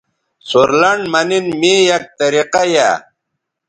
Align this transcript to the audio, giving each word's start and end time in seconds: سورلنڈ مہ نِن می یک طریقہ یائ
سورلنڈ 0.49 1.03
مہ 1.11 1.21
نِن 1.27 1.45
می 1.59 1.75
یک 1.89 2.03
طریقہ 2.19 2.63
یائ 2.73 2.95